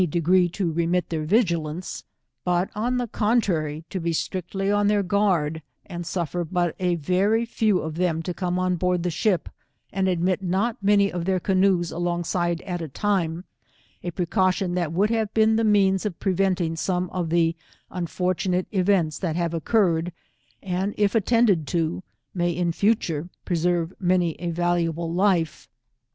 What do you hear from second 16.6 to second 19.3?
some of the unfortunate events